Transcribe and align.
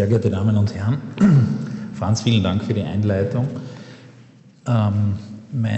Sehr 0.00 0.08
geehrte 0.08 0.30
Damen 0.30 0.56
und 0.56 0.74
Herren, 0.74 0.96
Franz, 1.92 2.22
vielen 2.22 2.42
Dank 2.42 2.64
für 2.64 2.72
die 2.72 2.80
Einleitung. 2.80 3.46
Ähm, 4.66 5.18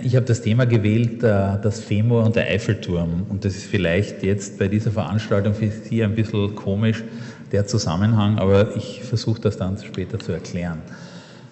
ich 0.05 0.15
habe 0.15 0.27
das 0.27 0.43
Thema 0.43 0.65
gewählt, 0.65 1.25
äh, 1.25 1.59
das 1.61 1.81
Femur 1.81 2.23
und 2.23 2.37
der 2.37 2.47
Eiffelturm. 2.47 3.27
Und 3.29 3.45
das 3.45 3.57
ist 3.57 3.65
vielleicht 3.65 4.23
jetzt 4.23 4.61
bei 4.61 4.69
dieser 4.69 4.93
Veranstaltung 4.93 5.55
für 5.55 5.73
Sie 5.73 6.05
ein 6.05 6.15
bisschen 6.15 6.55
komisch, 6.55 7.03
der 7.51 7.67
Zusammenhang, 7.67 8.39
aber 8.39 8.77
ich 8.77 9.03
versuche 9.03 9.41
das 9.41 9.57
dann 9.57 9.77
später 9.79 10.21
zu 10.21 10.31
erklären. 10.31 10.79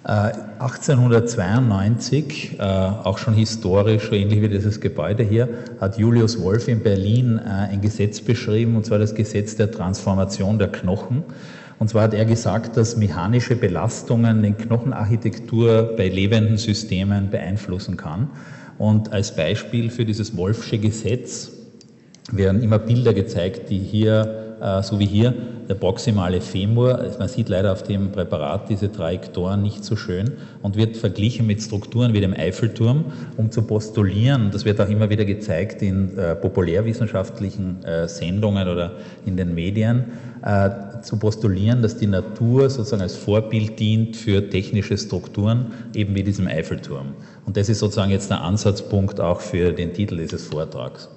1892, 0.04 2.52
äh, 2.52 2.56
äh, 2.62 2.62
auch 2.62 3.18
schon 3.18 3.34
historisch, 3.34 4.12
ähnlich 4.12 4.42
wie 4.42 4.48
dieses 4.48 4.80
Gebäude 4.80 5.24
hier, 5.24 5.48
hat 5.80 5.98
Julius 5.98 6.40
Wolf 6.40 6.68
in 6.68 6.84
Berlin 6.84 7.40
ein 7.40 7.80
Gesetz 7.80 8.20
beschrieben, 8.20 8.76
und 8.76 8.86
zwar 8.86 9.00
das 9.00 9.16
Gesetz 9.16 9.56
der 9.56 9.72
Transformation 9.72 10.60
der 10.60 10.68
Knochen. 10.68 11.24
Und 11.80 11.88
zwar 11.88 12.02
hat 12.02 12.14
er 12.14 12.26
gesagt, 12.26 12.76
dass 12.76 12.98
mechanische 12.98 13.56
Belastungen 13.56 14.42
den 14.42 14.58
Knochenarchitektur 14.58 15.94
bei 15.96 16.08
lebenden 16.08 16.58
Systemen 16.58 17.30
beeinflussen 17.30 17.96
kann. 17.96 18.28
Und 18.76 19.14
als 19.14 19.34
Beispiel 19.34 19.88
für 19.88 20.04
dieses 20.04 20.36
Wolfsche 20.36 20.78
Gesetz 20.78 21.50
werden 22.30 22.62
immer 22.62 22.78
Bilder 22.78 23.14
gezeigt, 23.14 23.70
die 23.70 23.78
hier, 23.78 24.56
äh, 24.60 24.82
so 24.82 24.98
wie 24.98 25.06
hier, 25.06 25.34
der 25.70 25.76
proximale 25.76 26.40
Femur, 26.40 27.00
man 27.18 27.28
sieht 27.28 27.48
leider 27.48 27.72
auf 27.72 27.84
dem 27.84 28.10
Präparat 28.10 28.68
diese 28.68 28.90
Trajektoren 28.90 29.62
nicht 29.62 29.84
so 29.84 29.94
schön 29.94 30.32
und 30.62 30.76
wird 30.76 30.96
verglichen 30.96 31.46
mit 31.46 31.62
Strukturen 31.62 32.12
wie 32.12 32.20
dem 32.20 32.34
Eiffelturm, 32.34 33.04
um 33.36 33.52
zu 33.52 33.62
postulieren, 33.62 34.50
das 34.50 34.64
wird 34.64 34.80
auch 34.80 34.88
immer 34.88 35.10
wieder 35.10 35.24
gezeigt 35.24 35.80
in 35.80 36.18
äh, 36.18 36.34
populärwissenschaftlichen 36.34 37.84
äh, 37.84 38.08
Sendungen 38.08 38.66
oder 38.66 38.96
in 39.24 39.36
den 39.36 39.54
Medien, 39.54 40.06
äh, 40.42 40.70
zu 41.02 41.18
postulieren, 41.18 41.82
dass 41.82 41.96
die 41.96 42.06
Natur 42.06 42.70
sozusagen 42.70 43.02
als 43.02 43.16
Vorbild 43.16 43.78
dient 43.78 44.16
für 44.16 44.48
technische 44.48 44.96
Strukturen, 44.96 45.72
eben 45.94 46.14
wie 46.14 46.22
diesem 46.22 46.46
Eiffelturm. 46.46 47.14
Und 47.46 47.56
das 47.56 47.68
ist 47.68 47.80
sozusagen 47.80 48.10
jetzt 48.10 48.30
der 48.30 48.40
Ansatzpunkt 48.42 49.20
auch 49.20 49.40
für 49.40 49.72
den 49.72 49.92
Titel 49.92 50.16
dieses 50.16 50.46
Vortrags. 50.46 51.08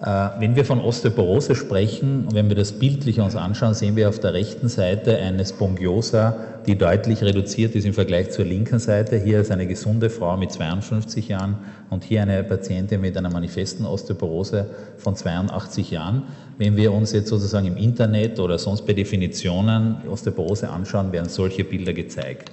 Äh, 0.00 0.28
wenn 0.38 0.54
wir 0.54 0.64
von 0.64 0.80
Osteoporose 0.80 1.56
sprechen, 1.56 2.26
und 2.26 2.34
wenn 2.34 2.48
wir 2.48 2.54
das 2.54 2.72
bildlich 2.72 3.18
uns 3.18 3.34
anschauen, 3.34 3.74
sehen 3.74 3.96
wir 3.96 4.08
auf 4.08 4.20
der 4.20 4.32
rechten 4.32 4.68
Seite 4.68 5.16
eine 5.16 5.44
Spongiosa, 5.44 6.36
die 6.66 6.78
deutlich 6.78 7.22
reduziert 7.22 7.74
ist 7.74 7.84
im 7.84 7.94
Vergleich 7.94 8.30
zur 8.30 8.44
linken 8.44 8.78
Seite. 8.78 9.16
Hier 9.16 9.40
ist 9.40 9.50
eine 9.50 9.66
gesunde 9.66 10.08
Frau 10.08 10.36
mit 10.36 10.52
52 10.52 11.28
Jahren 11.28 11.56
und 11.90 12.04
hier 12.04 12.22
eine 12.22 12.44
Patientin 12.44 13.00
mit 13.00 13.16
einer 13.16 13.30
manifesten 13.30 13.84
Osteoporose 13.86 14.66
von 14.98 15.16
82 15.16 15.90
Jahren. 15.90 16.24
Wenn 16.58 16.76
wir 16.76 16.92
uns 16.92 17.12
jetzt 17.12 17.28
sozusagen 17.28 17.66
im 17.66 17.76
Internet 17.76 18.38
oder 18.38 18.58
sonst 18.58 18.86
bei 18.86 18.92
Definitionen 18.92 19.96
Osteoporose 20.08 20.68
anschauen, 20.68 21.10
werden 21.10 21.28
solche 21.28 21.64
Bilder 21.64 21.92
gezeigt. 21.92 22.52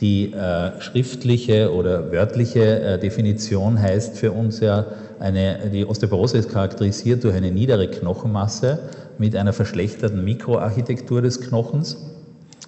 Die 0.00 0.30
äh, 0.32 0.78
schriftliche 0.80 1.72
oder 1.72 2.12
wörtliche 2.12 2.80
äh, 2.80 2.98
Definition 2.98 3.80
heißt 3.80 4.18
für 4.18 4.30
uns 4.30 4.60
ja, 4.60 4.84
eine, 5.18 5.70
die 5.72 5.86
Osteoporose 5.86 6.36
ist 6.36 6.50
charakterisiert 6.50 7.24
durch 7.24 7.34
eine 7.34 7.50
niedere 7.50 7.88
Knochenmasse 7.88 8.78
mit 9.16 9.34
einer 9.34 9.54
verschlechterten 9.54 10.22
Mikroarchitektur 10.22 11.22
des 11.22 11.40
Knochens, 11.40 11.96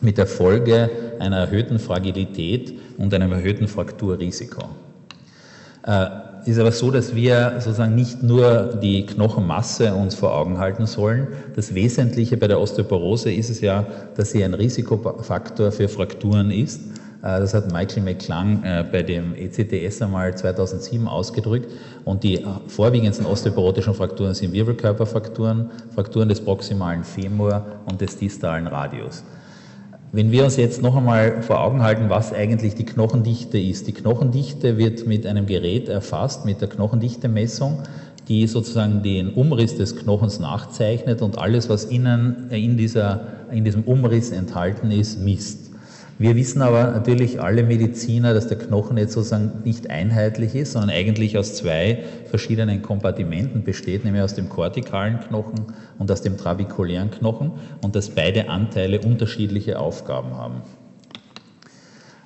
mit 0.00 0.16
der 0.16 0.26
Folge 0.26 0.88
einer 1.18 1.36
erhöhten 1.36 1.78
Fragilität 1.78 2.72
und 2.96 3.12
einem 3.12 3.32
erhöhten 3.32 3.68
Frakturrisiko. 3.68 4.62
Äh, 5.86 6.06
ist 6.46 6.58
aber 6.58 6.72
so, 6.72 6.90
dass 6.90 7.14
wir 7.14 7.56
sozusagen 7.58 7.94
nicht 7.94 8.22
nur 8.22 8.78
die 8.82 9.04
Knochenmasse 9.04 9.92
uns 9.92 10.14
vor 10.14 10.34
Augen 10.34 10.58
halten 10.58 10.86
sollen. 10.86 11.26
Das 11.54 11.74
Wesentliche 11.74 12.38
bei 12.38 12.48
der 12.48 12.58
Osteoporose 12.58 13.30
ist 13.30 13.50
es 13.50 13.60
ja, 13.60 13.84
dass 14.16 14.30
sie 14.30 14.42
ein 14.42 14.54
Risikofaktor 14.54 15.72
für 15.72 15.88
Frakturen 15.88 16.50
ist 16.50 16.80
das 17.20 17.52
hat 17.52 17.72
Michael 17.72 18.02
McClung 18.04 18.62
äh, 18.62 18.84
bei 18.90 19.02
dem 19.02 19.34
ECTS 19.34 20.02
einmal 20.02 20.36
2007 20.36 21.08
ausgedrückt. 21.08 21.70
Und 22.04 22.22
die 22.22 22.44
vorwiegendsten 22.68 23.26
osteoporotischen 23.26 23.94
Frakturen 23.94 24.34
sind 24.34 24.52
Wirbelkörperfrakturen, 24.52 25.70
Frakturen 25.94 26.28
des 26.28 26.40
proximalen 26.40 27.02
Femur 27.02 27.66
und 27.86 28.00
des 28.00 28.16
distalen 28.16 28.66
Radius. 28.66 29.24
Wenn 30.10 30.32
wir 30.32 30.44
uns 30.44 30.56
jetzt 30.56 30.80
noch 30.80 30.96
einmal 30.96 31.42
vor 31.42 31.60
Augen 31.60 31.82
halten, 31.82 32.08
was 32.08 32.32
eigentlich 32.32 32.74
die 32.74 32.86
Knochendichte 32.86 33.58
ist. 33.58 33.88
Die 33.88 33.92
Knochendichte 33.92 34.78
wird 34.78 35.06
mit 35.06 35.26
einem 35.26 35.44
Gerät 35.44 35.88
erfasst, 35.88 36.46
mit 36.46 36.62
der 36.62 36.68
Knochendichtemessung, 36.68 37.82
die 38.26 38.46
sozusagen 38.46 39.02
den 39.02 39.34
Umriss 39.34 39.76
des 39.76 39.96
Knochens 39.96 40.38
nachzeichnet 40.38 41.20
und 41.20 41.36
alles, 41.36 41.68
was 41.68 41.84
innen 41.84 42.48
in, 42.50 42.78
dieser, 42.78 43.20
in 43.50 43.64
diesem 43.64 43.84
Umriss 43.84 44.30
enthalten 44.30 44.90
ist, 44.90 45.20
misst. 45.20 45.67
Wir 46.20 46.34
wissen 46.34 46.62
aber 46.62 46.90
natürlich 46.90 47.40
alle 47.40 47.62
Mediziner, 47.62 48.34
dass 48.34 48.48
der 48.48 48.58
Knochen 48.58 48.98
jetzt 48.98 49.12
sozusagen 49.12 49.62
nicht 49.64 49.88
einheitlich 49.88 50.56
ist, 50.56 50.72
sondern 50.72 50.90
eigentlich 50.90 51.38
aus 51.38 51.54
zwei 51.54 52.02
verschiedenen 52.28 52.82
Kompartimenten 52.82 53.62
besteht, 53.62 54.04
nämlich 54.04 54.22
aus 54.22 54.34
dem 54.34 54.48
kortikalen 54.48 55.20
Knochen 55.20 55.66
und 55.96 56.10
aus 56.10 56.20
dem 56.20 56.36
trabekulären 56.36 57.12
Knochen 57.12 57.52
und 57.82 57.94
dass 57.94 58.10
beide 58.10 58.48
Anteile 58.48 59.00
unterschiedliche 59.00 59.78
Aufgaben 59.78 60.36
haben. 60.36 60.62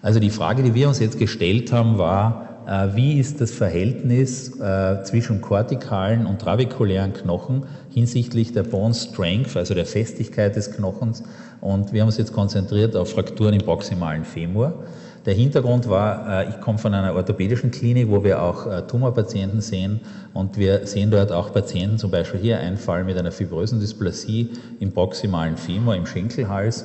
Also 0.01 0.21
die 0.21 0.31
Frage, 0.31 0.63
die 0.63 0.75
wir 0.75 0.89
uns 0.89 0.99
jetzt 0.99 1.19
gestellt 1.19 1.71
haben, 1.71 1.99
war, 1.99 2.52
wie 2.95 3.19
ist 3.19 3.41
das 3.41 3.51
Verhältnis 3.51 4.59
äh, 4.61 5.03
zwischen 5.05 5.41
kortikalen 5.41 6.27
und 6.27 6.41
trabekulären 6.41 7.13
Knochen 7.13 7.67
hinsichtlich 7.91 8.53
der 8.53 8.63
Bone 8.63 8.95
Strength, 8.95 9.57
also 9.57 9.75
der 9.75 9.87
Festigkeit 9.87 10.57
des 10.57 10.71
Knochens. 10.73 11.23
Und 11.61 11.93
wir 11.93 12.01
haben 12.01 12.09
uns 12.09 12.19
jetzt 12.19 12.33
konzentriert 12.33 12.97
auf 12.97 13.11
Frakturen 13.11 13.55
im 13.55 13.63
proximalen 13.63 14.25
Femur. 14.25 14.85
Der 15.25 15.35
Hintergrund 15.35 15.89
war, 15.89 16.43
äh, 16.43 16.49
ich 16.51 16.61
komme 16.61 16.79
von 16.79 16.95
einer 16.95 17.15
orthopädischen 17.15 17.71
Klinik, 17.71 18.09
wo 18.09 18.25
wir 18.25 18.43
auch 18.43 18.87
Tumorpatienten 18.87 19.61
sehen 19.61 20.01
und 20.33 20.57
wir 20.57 20.87
sehen 20.87 21.11
dort 21.11 21.31
auch 21.33 21.53
Patienten, 21.53 21.99
zum 21.99 22.11
Beispiel 22.11 22.41
hier 22.41 22.59
ein 22.59 22.77
Fall 22.77 23.05
mit 23.05 23.17
einer 23.17 23.33
fibrösen 23.33 23.81
Dysplasie 23.81 24.51
im 24.81 24.93
proximalen 24.93 25.57
Femur, 25.57 25.95
im 25.95 26.07
Schenkelhals 26.07 26.85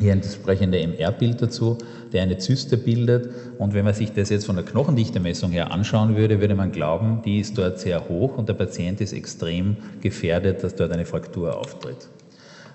hier 0.00 0.12
entsprechende 0.12 0.78
MR-Bild 0.78 1.40
dazu, 1.40 1.78
der 2.12 2.22
eine 2.22 2.38
Zyste 2.38 2.76
bildet. 2.76 3.30
Und 3.58 3.74
wenn 3.74 3.84
man 3.84 3.94
sich 3.94 4.12
das 4.12 4.28
jetzt 4.30 4.46
von 4.46 4.56
der 4.56 4.64
Knochendichtemessung 4.64 5.50
her 5.52 5.72
anschauen 5.72 6.16
würde, 6.16 6.40
würde 6.40 6.54
man 6.54 6.72
glauben, 6.72 7.22
die 7.24 7.40
ist 7.40 7.56
dort 7.58 7.78
sehr 7.78 8.08
hoch 8.08 8.36
und 8.36 8.48
der 8.48 8.54
Patient 8.54 9.00
ist 9.00 9.12
extrem 9.12 9.76
gefährdet, 10.00 10.62
dass 10.62 10.74
dort 10.74 10.92
eine 10.92 11.04
Fraktur 11.04 11.56
auftritt. 11.56 12.08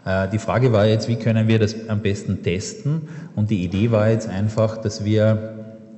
Äh, 0.06 0.30
die 0.30 0.40
Frage 0.40 0.72
war 0.72 0.86
jetzt, 0.86 1.08
wie 1.08 1.18
können 1.18 1.48
wir 1.48 1.60
das 1.60 1.76
am 1.90 2.02
besten 2.02 2.42
testen? 2.44 3.10
Und 3.36 3.50
die 3.50 3.64
Idee 3.64 3.92
war 3.92 4.10
jetzt 4.10 4.30
einfach, 4.30 4.78
dass 4.78 5.04
wir 5.04 5.56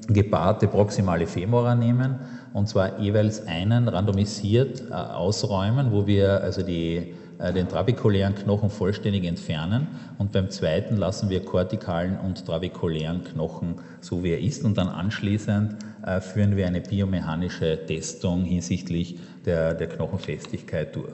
gepaarte 0.07 0.67
proximale 0.67 1.27
Femora 1.27 1.75
nehmen 1.75 2.15
und 2.53 2.67
zwar 2.67 2.99
jeweils 2.99 3.47
einen 3.47 3.87
randomisiert 3.87 4.83
äh, 4.89 4.93
ausräumen, 4.93 5.91
wo 5.91 6.07
wir 6.07 6.41
also 6.41 6.63
die 6.63 7.13
den 7.53 7.67
trabekulären 7.67 8.35
Knochen 8.35 8.69
vollständig 8.69 9.25
entfernen 9.25 9.87
und 10.17 10.31
beim 10.31 10.49
zweiten 10.49 10.97
lassen 10.97 11.29
wir 11.29 11.43
kortikalen 11.43 12.17
und 12.19 12.45
trabekulären 12.45 13.23
Knochen 13.23 13.75
so 13.99 14.23
wie 14.23 14.31
er 14.31 14.39
ist 14.39 14.63
und 14.63 14.77
dann 14.77 14.87
anschließend 14.87 15.75
äh, 16.05 16.21
führen 16.21 16.55
wir 16.55 16.67
eine 16.67 16.81
biomechanische 16.81 17.85
Testung 17.85 18.43
hinsichtlich 18.43 19.17
der, 19.45 19.73
der 19.73 19.87
Knochenfestigkeit 19.87 20.95
durch. 20.95 21.13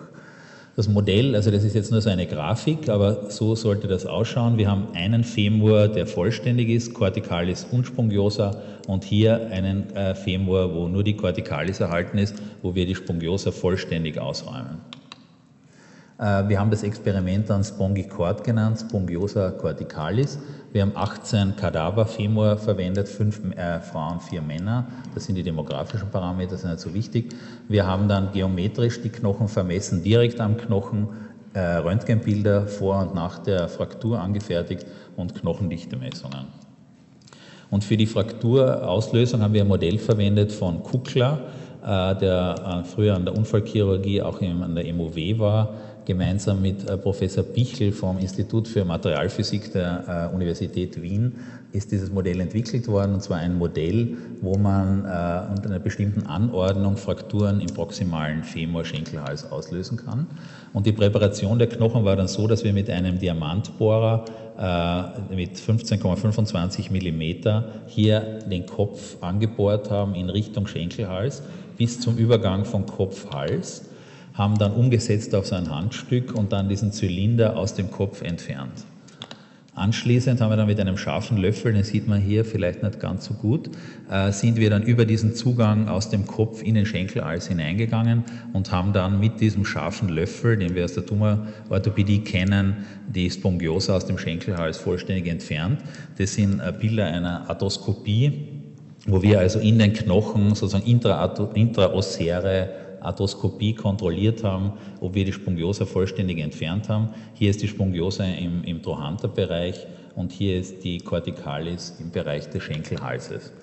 Das 0.78 0.88
Modell, 0.88 1.36
also 1.36 1.50
das 1.50 1.64
ist 1.64 1.74
jetzt 1.74 1.92
nur 1.92 2.02
so 2.02 2.12
eine 2.12 2.28
Grafik, 2.28 2.88
aber 2.88 3.32
so 3.32 3.56
sollte 3.56 3.88
das 3.88 4.06
ausschauen. 4.06 4.60
Wir 4.60 4.70
haben 4.70 4.90
einen 4.94 5.24
Femur, 5.24 5.88
der 5.88 6.06
vollständig 6.06 6.70
ist, 6.70 6.94
Corticalis 6.94 7.66
und 7.72 7.88
Spongiosa 7.88 8.62
und 8.86 9.04
hier 9.04 9.48
einen 9.50 9.90
äh, 9.96 10.14
Femur, 10.14 10.76
wo 10.76 10.88
nur 10.88 11.04
die 11.04 11.16
Corticalis 11.16 11.80
erhalten 11.80 12.20
ist, 12.20 12.36
wo 12.62 12.76
wir 12.76 12.86
die 12.86 12.94
Spongiosa 12.94 13.52
vollständig 13.52 14.20
ausräumen. 14.20 14.78
Äh, 16.20 16.48
wir 16.48 16.60
haben 16.60 16.72
das 16.72 16.84
Experiment 16.84 17.50
dann 17.50 17.64
Spongicord 17.64 18.44
genannt, 18.44 18.80
Spongiosa 18.80 19.52
corticalis. 19.52 20.40
Wir 20.72 20.82
haben 20.82 20.94
18 20.96 21.56
Kadaverfemur 21.56 22.58
verwendet, 22.58 23.08
fünf 23.08 23.42
äh, 23.56 23.80
Frauen, 23.80 24.20
vier 24.20 24.42
Männer. 24.42 24.88
Das 25.14 25.26
sind 25.26 25.36
die 25.36 25.44
demografischen 25.44 26.10
Parameter, 26.10 26.58
sind 26.58 26.72
nicht 26.72 26.82
so 26.82 26.94
wichtig. 26.94 27.34
Wir 27.68 27.86
haben 27.86 28.08
dann 28.08 28.32
geometrisch 28.32 29.02
die 29.02 29.10
Knochen 29.10 29.48
vermessen, 29.48 30.04
direkt 30.04 30.40
am 30.40 30.58
Knochen, 30.58 31.10
äh, 31.54 31.60
Röntgenbilder 31.60 32.68
vor 32.68 33.02
und 33.02 33.16
nach 33.16 33.40
der 33.40 33.68
Fraktur 33.68 34.20
angefertigt 34.20 34.86
und 35.16 35.36
Knochendichtemessungen. 35.36 36.48
Und 37.70 37.84
für 37.84 37.98
die 37.98 38.06
Frakturauslösung 38.06 39.42
haben 39.42 39.54
wir 39.54 39.62
ein 39.62 39.68
Modell 39.68 39.98
verwendet 39.98 40.54
von 40.54 40.84
Kuckler, 40.84 41.42
der 41.84 42.84
früher 42.86 43.16
an 43.16 43.26
der 43.26 43.38
Unfallchirurgie 43.38 44.22
auch 44.22 44.42
an 44.42 44.76
der 44.76 44.94
MOW 44.94 45.40
war, 45.40 45.74
gemeinsam 46.08 46.62
mit 46.62 46.86
Professor 47.04 47.44
Bichel 47.44 47.92
vom 47.92 48.18
Institut 48.18 48.68
für 48.68 48.84
Materialphysik 48.84 49.74
der 49.74 50.32
Universität 50.34 51.00
Wien 51.02 51.34
ist 51.74 51.92
dieses 51.92 52.12
Modell 52.12 52.40
entwickelt 52.40 52.88
worden, 52.88 53.14
und 53.14 53.22
zwar 53.22 53.38
ein 53.38 53.58
Modell, 53.58 54.18
wo 54.42 54.58
man 54.58 55.06
äh, 55.06 55.52
unter 55.52 55.66
einer 55.66 55.80
bestimmten 55.80 56.26
Anordnung 56.26 56.98
Frakturen 56.98 57.60
im 57.60 57.68
proximalen 57.68 58.44
Femur-Schenkelhals 58.44 59.52
auslösen 59.52 59.98
kann. 59.98 60.28
Und 60.74 60.86
die 60.86 60.94
Präparation 60.94 61.60
der 61.60 61.68
Knochen 61.68 62.06
war 62.06 62.16
dann 62.16 62.28
so, 62.28 62.48
dass 62.48 62.64
wir 62.64 62.74
mit 62.74 62.90
einem 62.90 63.20
Diamantbohrer 63.20 64.26
äh, 64.58 65.36
mit 65.36 65.58
15,25 65.58 66.90
mm 66.92 67.64
hier 67.88 68.40
den 68.50 68.66
Kopf 68.66 69.18
angebohrt 69.22 69.92
haben 69.92 70.16
in 70.16 70.30
Richtung 70.30 70.68
Schenkelhals 70.68 71.44
bis 71.78 72.00
zum 72.00 72.18
Übergang 72.18 72.66
von 72.66 72.86
Kopf-Hals, 72.86 73.87
haben 74.38 74.58
dann 74.58 74.72
umgesetzt 74.72 75.34
auf 75.34 75.48
sein 75.48 75.70
Handstück 75.70 76.36
und 76.36 76.54
dann 76.54 76.70
diesen 76.70 76.92
Zylinder 76.92 77.58
aus 77.58 77.74
dem 77.74 77.90
Kopf 77.90 78.22
entfernt. 78.22 78.86
Anschließend 79.74 80.42
haben 80.42 80.50
wir 80.50 80.58
dann 80.58 80.66
mit 80.66 80.80
einem 80.80 80.98
scharfen 80.98 81.38
Löffel, 81.38 81.72
den 81.72 81.84
sieht 81.84 82.08
man 82.08 82.20
hier 82.20 82.46
vielleicht 82.46 82.82
nicht 82.82 83.00
ganz 83.00 83.26
so 83.26 83.36
gut, 83.36 83.70
äh, 84.10 84.32
sind 84.32 84.58
wir 84.58 84.72
dann 84.72 84.82
über 84.82 85.06
diesen 85.06 85.36
Zugang 85.36 85.88
aus 85.88 86.10
dem 86.10 86.26
Kopf 86.26 86.64
in 86.64 86.74
den 86.74 86.88
Schenkelhals 86.88 87.48
hineingegangen 87.48 88.24
und 88.54 88.72
haben 88.72 88.92
dann 88.92 89.20
mit 89.20 89.40
diesem 89.40 89.66
scharfen 89.66 90.10
Löffel, 90.10 90.58
den 90.58 90.74
wir 90.74 90.86
aus 90.86 90.94
der 90.94 91.06
Tumororthopädie 91.06 92.24
kennen, 92.24 92.88
die 93.08 93.30
Spongiose 93.30 93.94
aus 93.94 94.08
dem 94.08 94.18
Schenkelhals 94.18 94.78
vollständig 94.78 95.28
entfernt. 95.28 95.80
Das 96.18 96.34
sind 96.34 96.60
äh, 96.60 96.74
Bilder 96.74 97.06
einer 97.06 97.48
Arthroskopie, 97.48 98.48
wo 99.06 99.22
wir 99.22 99.40
also 99.40 99.60
in 99.60 99.78
den 99.78 99.94
Knochen 99.94 100.56
sozusagen 100.56 100.88
intraossäre 100.88 102.87
Arthroskopie 103.02 103.74
kontrolliert 103.74 104.44
haben, 104.44 104.74
ob 105.02 105.16
wir 105.16 105.26
die 105.26 105.34
Spongiosa 105.34 105.86
vollständig 105.86 106.40
entfernt 106.40 106.90
haben. 106.90 107.10
Hier 107.34 107.50
ist 107.50 107.62
die 107.62 107.68
Spongiosa 107.68 108.26
im, 108.26 108.64
im 108.64 108.82
Trochanterbereich 108.82 109.86
und 110.16 110.32
hier 110.32 110.60
ist 110.60 110.84
die 110.84 111.00
Corticalis 111.00 111.98
im 112.00 112.12
Bereich 112.12 112.50
des 112.50 112.64
Schenkelhalses. 112.64 113.54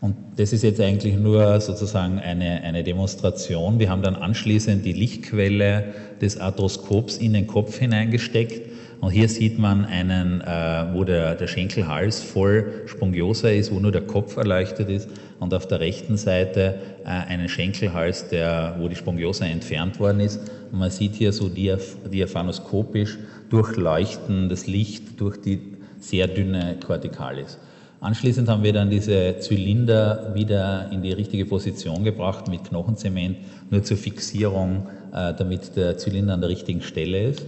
Und 0.00 0.16
das 0.36 0.52
ist 0.52 0.62
jetzt 0.62 0.80
eigentlich 0.80 1.16
nur 1.16 1.60
sozusagen 1.60 2.18
eine, 2.18 2.60
eine 2.62 2.84
Demonstration. 2.84 3.78
Wir 3.78 3.88
haben 3.88 4.02
dann 4.02 4.16
anschließend 4.16 4.84
die 4.84 4.92
Lichtquelle 4.92 5.94
des 6.20 6.36
Arthroskops 6.36 7.16
in 7.16 7.32
den 7.32 7.46
Kopf 7.46 7.78
hineingesteckt 7.78 8.63
und 9.04 9.10
hier 9.10 9.28
sieht 9.28 9.58
man 9.58 9.84
einen, 9.84 10.40
äh, 10.40 10.86
wo 10.94 11.04
der, 11.04 11.34
der 11.34 11.46
Schenkelhals 11.46 12.22
voll 12.22 12.84
Spongiosa 12.86 13.50
ist, 13.50 13.70
wo 13.70 13.78
nur 13.78 13.92
der 13.92 14.00
Kopf 14.00 14.38
erleuchtet 14.38 14.88
ist 14.88 15.10
und 15.40 15.52
auf 15.52 15.68
der 15.68 15.80
rechten 15.80 16.16
Seite 16.16 16.76
äh, 17.04 17.08
einen 17.08 17.50
Schenkelhals, 17.50 18.30
der, 18.30 18.76
wo 18.78 18.88
die 18.88 18.96
Spongiosa 18.96 19.44
entfernt 19.44 20.00
worden 20.00 20.20
ist. 20.20 20.40
Und 20.72 20.78
man 20.78 20.90
sieht 20.90 21.16
hier 21.16 21.34
so 21.34 21.50
diaphanoskopisch 21.50 23.18
durchleuchten 23.50 24.48
das 24.48 24.66
Licht 24.66 25.20
durch 25.20 25.38
die 25.38 25.60
sehr 26.00 26.26
dünne 26.26 26.78
Corticalis. 26.82 27.58
Anschließend 28.00 28.48
haben 28.48 28.62
wir 28.62 28.72
dann 28.72 28.88
diese 28.88 29.38
Zylinder 29.38 30.32
wieder 30.34 30.88
in 30.90 31.02
die 31.02 31.12
richtige 31.12 31.44
Position 31.44 32.04
gebracht 32.04 32.48
mit 32.48 32.64
Knochenzement, 32.64 33.36
nur 33.68 33.82
zur 33.82 33.98
Fixierung, 33.98 34.86
äh, 35.12 35.34
damit 35.34 35.76
der 35.76 35.98
Zylinder 35.98 36.32
an 36.32 36.40
der 36.40 36.48
richtigen 36.48 36.80
Stelle 36.80 37.22
ist 37.22 37.44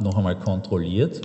noch 0.00 0.16
einmal 0.16 0.38
kontrolliert. 0.38 1.22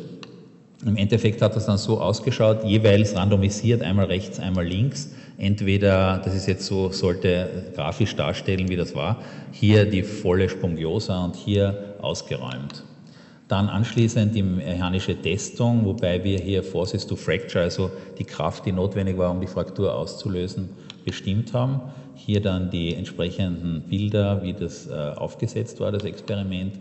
Im 0.86 0.98
Endeffekt 0.98 1.42
hat 1.42 1.56
das 1.56 1.68
dann 1.68 1.78
so 1.78 2.00
ausgeschaut, 2.00 2.64
jeweils 2.64 3.16
randomisiert, 3.16 3.84
einmal 3.84 4.06
rechts, 4.06 4.40
einmal 4.40 4.66
links. 4.66 5.12
Entweder, 5.38 6.20
das 6.24 6.36
ist 6.36 6.48
jetzt 6.48 6.66
so, 6.66 6.92
sollte 6.92 7.72
grafisch 7.76 8.16
darstellen, 8.16 8.68
wie 8.68 8.76
das 8.76 8.96
war, 8.96 9.20
hier 9.52 9.86
die 9.86 10.04
volle 10.04 10.50
Spongiosa 10.50 11.24
und 11.24 11.36
hier 11.36 11.96
ausgeräumt. 12.02 12.84
Dann 13.48 13.68
anschließend 13.68 14.34
die 14.34 14.44
mechanische 14.44 15.16
Testung, 15.22 15.86
wobei 15.86 16.24
wir 16.24 16.40
hier 16.40 16.64
Forces 16.64 17.06
to 17.06 17.16
Fracture, 17.16 17.66
also 17.66 17.92
die 18.18 18.24
Kraft, 18.24 18.66
die 18.66 18.72
notwendig 18.72 19.18
war, 19.18 19.30
um 19.30 19.42
die 19.42 19.48
Fraktur 19.48 19.94
auszulösen, 19.94 20.70
bestimmt 21.06 21.54
haben. 21.54 21.82
Hier 22.16 22.42
dann 22.42 22.70
die 22.70 22.96
entsprechenden 22.96 23.82
Bilder, 23.90 24.42
wie 24.42 24.54
das 24.54 24.88
äh, 24.88 24.94
aufgesetzt 25.16 25.80
war, 25.80 25.92
das 25.92 26.06
Experiment. 26.06 26.80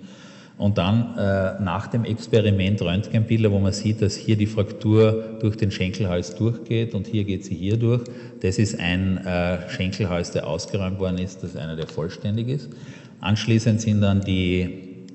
Und 0.60 0.76
dann 0.76 1.16
äh, 1.16 1.58
nach 1.62 1.86
dem 1.86 2.04
Experiment 2.04 2.82
Röntgenbilder, 2.82 3.50
wo 3.50 3.58
man 3.58 3.72
sieht, 3.72 4.02
dass 4.02 4.14
hier 4.14 4.36
die 4.36 4.44
Fraktur 4.46 5.38
durch 5.40 5.56
den 5.56 5.70
Schenkelhals 5.70 6.34
durchgeht 6.34 6.92
und 6.92 7.06
hier 7.06 7.24
geht 7.24 7.46
sie 7.46 7.54
hier 7.54 7.78
durch. 7.78 8.02
Das 8.42 8.58
ist 8.58 8.78
ein 8.78 9.16
äh, 9.24 9.70
Schenkelhals, 9.70 10.32
der 10.32 10.46
ausgeräumt 10.46 11.00
worden 11.00 11.16
ist, 11.16 11.42
das 11.42 11.52
ist 11.52 11.56
einer, 11.56 11.76
der 11.76 11.86
vollständig 11.86 12.48
ist. 12.48 12.68
Anschließend 13.22 13.80
sind 13.80 14.02
dann 14.02 14.20
die, 14.20 15.06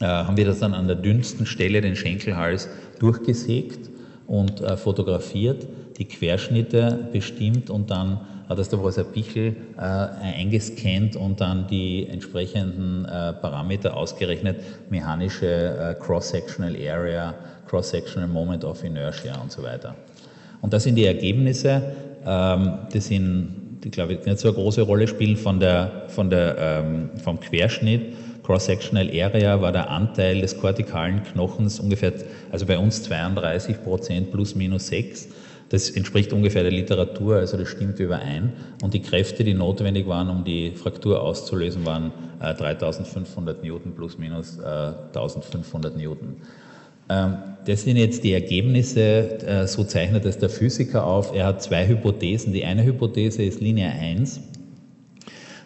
äh, 0.00 0.04
haben 0.04 0.36
wir 0.36 0.44
das 0.44 0.58
dann 0.58 0.74
an 0.74 0.86
der 0.86 0.96
dünnsten 0.96 1.46
Stelle, 1.46 1.80
den 1.80 1.96
Schenkelhals, 1.96 2.68
durchgesägt 2.98 3.88
und 4.26 4.60
äh, 4.60 4.76
fotografiert, 4.76 5.66
die 5.96 6.04
Querschnitte 6.04 7.08
bestimmt 7.10 7.70
und 7.70 7.90
dann 7.90 8.20
hat 8.50 8.58
das 8.58 8.68
der 8.68 8.78
Professor 8.78 9.04
Bichel 9.04 9.54
äh, 9.78 9.80
eingescannt 9.80 11.14
und 11.14 11.40
dann 11.40 11.68
die 11.68 12.08
entsprechenden 12.08 13.04
äh, 13.04 13.32
Parameter 13.34 13.96
ausgerechnet, 13.96 14.56
mechanische 14.90 15.46
äh, 15.46 15.94
Cross-Sectional 16.04 16.74
Area, 16.74 17.32
Cross-Sectional 17.68 18.28
Moment 18.28 18.64
of 18.64 18.82
Inertia 18.82 19.40
und 19.40 19.52
so 19.52 19.62
weiter. 19.62 19.94
Und 20.62 20.72
das 20.72 20.82
sind 20.82 20.96
die 20.96 21.04
Ergebnisse, 21.04 21.94
ähm, 22.26 22.78
die 22.92 22.98
sind, 22.98 23.78
die 23.84 23.90
glaube 23.92 24.14
ich 24.14 24.26
nicht 24.26 24.40
so 24.40 24.48
eine 24.48 24.56
große 24.56 24.82
Rolle 24.82 25.06
spielen 25.06 25.36
von 25.36 25.60
der, 25.60 26.06
von 26.08 26.28
der, 26.28 26.56
ähm, 26.58 27.10
vom 27.22 27.38
Querschnitt. 27.38 28.14
Cross-Sectional 28.42 29.10
Area 29.10 29.62
war 29.62 29.70
der 29.70 29.90
Anteil 29.90 30.40
des 30.40 30.58
kortikalen 30.58 31.22
Knochens 31.22 31.78
ungefähr, 31.78 32.14
also 32.50 32.66
bei 32.66 32.78
uns 32.78 33.04
32 33.04 33.80
Prozent 33.84 34.32
plus 34.32 34.56
minus 34.56 34.88
6 34.88 35.28
das 35.70 35.88
entspricht 35.88 36.32
ungefähr 36.32 36.62
der 36.62 36.72
Literatur, 36.72 37.36
also 37.36 37.56
das 37.56 37.68
stimmt 37.68 37.98
überein. 38.00 38.52
Und 38.82 38.92
die 38.92 39.00
Kräfte, 39.00 39.44
die 39.44 39.54
notwendig 39.54 40.06
waren, 40.06 40.28
um 40.28 40.44
die 40.44 40.72
Fraktur 40.72 41.22
auszulösen, 41.22 41.86
waren 41.86 42.12
äh, 42.40 42.54
3500 42.54 43.62
Newton 43.62 43.94
plus 43.94 44.18
minus 44.18 44.58
äh, 44.58 44.62
1500 44.64 45.96
Newton. 45.96 46.36
Ähm, 47.08 47.36
das 47.66 47.82
sind 47.82 47.96
jetzt 47.96 48.24
die 48.24 48.32
Ergebnisse, 48.32 49.46
äh, 49.46 49.66
so 49.68 49.84
zeichnet 49.84 50.24
es 50.24 50.38
der 50.38 50.50
Physiker 50.50 51.06
auf. 51.06 51.34
Er 51.34 51.46
hat 51.46 51.62
zwei 51.62 51.86
Hypothesen. 51.86 52.52
Die 52.52 52.64
eine 52.64 52.82
Hypothese 52.82 53.44
ist 53.44 53.60
Linie 53.60 53.90
1 53.90 54.40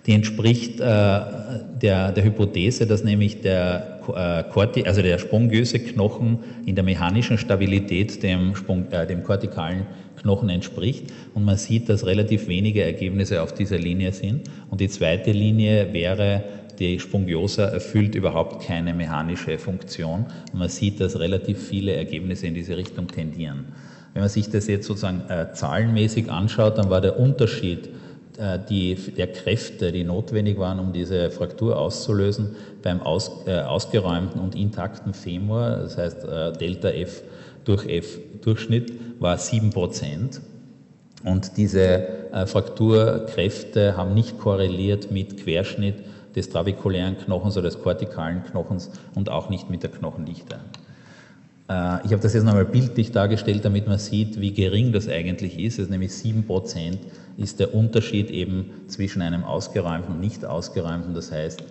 die 0.06 0.12
entspricht 0.12 0.80
äh, 0.80 0.84
der, 0.84 2.12
der 2.12 2.24
Hypothese, 2.24 2.86
dass 2.86 3.04
nämlich 3.04 3.40
der, 3.40 4.00
äh, 4.14 4.44
Corti, 4.52 4.84
also 4.84 5.00
der 5.00 5.18
spongiöse 5.18 5.78
Knochen 5.78 6.40
in 6.66 6.74
der 6.74 6.84
mechanischen 6.84 7.38
Stabilität 7.38 8.22
dem, 8.22 8.54
Spong, 8.54 8.90
äh, 8.90 9.06
dem 9.06 9.22
kortikalen 9.22 9.86
Knochen 10.20 10.50
entspricht. 10.50 11.12
Und 11.32 11.44
man 11.44 11.56
sieht, 11.56 11.88
dass 11.88 12.04
relativ 12.04 12.48
wenige 12.48 12.82
Ergebnisse 12.82 13.42
auf 13.42 13.54
dieser 13.54 13.78
Linie 13.78 14.12
sind. 14.12 14.50
Und 14.70 14.80
die 14.80 14.88
zweite 14.88 15.32
Linie 15.32 15.92
wäre, 15.92 16.44
die 16.78 17.00
Spongiosa 17.00 17.64
erfüllt 17.64 18.14
überhaupt 18.14 18.66
keine 18.66 18.92
mechanische 18.92 19.58
Funktion. 19.58 20.26
Und 20.52 20.58
man 20.58 20.68
sieht, 20.68 21.00
dass 21.00 21.18
relativ 21.18 21.66
viele 21.66 21.92
Ergebnisse 21.92 22.46
in 22.46 22.54
diese 22.54 22.76
Richtung 22.76 23.06
tendieren. 23.06 23.66
Wenn 24.12 24.22
man 24.22 24.28
sich 24.28 24.50
das 24.50 24.66
jetzt 24.66 24.86
sozusagen 24.86 25.22
äh, 25.28 25.52
zahlenmäßig 25.52 26.30
anschaut, 26.30 26.78
dann 26.78 26.90
war 26.90 27.00
der 27.00 27.18
Unterschied 27.18 27.88
die, 28.68 28.96
der 29.16 29.28
Kräfte, 29.28 29.92
die 29.92 30.02
notwendig 30.02 30.58
waren, 30.58 30.80
um 30.80 30.92
diese 30.92 31.30
Fraktur 31.30 31.78
auszulösen, 31.78 32.56
beim 32.82 33.00
aus, 33.00 33.46
äh, 33.46 33.60
ausgeräumten 33.60 34.40
und 34.40 34.56
intakten 34.56 35.14
Femur, 35.14 35.78
das 35.82 35.96
heißt 35.96 36.24
äh, 36.24 36.52
Delta 36.52 36.88
F 36.88 37.22
durch 37.64 37.86
F 37.86 38.18
Durchschnitt, 38.42 38.92
war 39.20 39.38
7 39.38 39.70
Prozent. 39.70 40.40
Und 41.24 41.56
diese 41.56 42.32
äh, 42.32 42.46
Frakturkräfte 42.46 43.96
haben 43.96 44.14
nicht 44.14 44.38
korreliert 44.38 45.10
mit 45.10 45.42
Querschnitt 45.42 45.96
des 46.36 46.50
trabekulären 46.50 47.16
Knochens 47.16 47.56
oder 47.56 47.68
des 47.68 47.80
kortikalen 47.80 48.42
Knochens 48.44 48.90
und 49.14 49.30
auch 49.30 49.48
nicht 49.48 49.70
mit 49.70 49.82
der 49.82 49.90
Knochendichte. 49.90 50.58
Äh, 51.68 52.04
ich 52.04 52.12
habe 52.12 52.22
das 52.22 52.34
jetzt 52.34 52.44
nochmal 52.44 52.64
bildlich 52.64 53.10
dargestellt, 53.12 53.64
damit 53.64 53.86
man 53.86 53.98
sieht, 53.98 54.40
wie 54.40 54.52
gering 54.52 54.90
das 54.92 55.08
eigentlich 55.08 55.58
ist. 55.58 55.74
Es 55.74 55.84
ist 55.84 55.90
nämlich 55.90 56.12
7 56.14 56.44
Prozent 56.44 56.98
ist 57.36 57.58
der 57.58 57.74
Unterschied 57.74 58.30
eben 58.30 58.70
zwischen 58.86 59.20
einem 59.22 59.42
ausgeräumten 59.44 60.14
und 60.14 60.20
nicht 60.20 60.44
ausgeräumten. 60.44 61.14
Das 61.14 61.32
heißt, 61.32 61.62